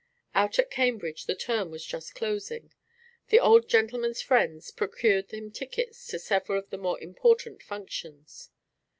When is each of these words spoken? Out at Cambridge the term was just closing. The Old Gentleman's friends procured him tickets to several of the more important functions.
Out 0.33 0.57
at 0.57 0.71
Cambridge 0.71 1.27
the 1.27 1.35
term 1.35 1.69
was 1.69 1.85
just 1.85 2.15
closing. 2.15 2.73
The 3.27 3.39
Old 3.39 3.69
Gentleman's 3.69 4.19
friends 4.19 4.71
procured 4.71 5.29
him 5.29 5.51
tickets 5.51 6.07
to 6.07 6.17
several 6.17 6.57
of 6.57 6.71
the 6.71 6.79
more 6.79 6.99
important 6.99 7.61
functions. 7.61 8.49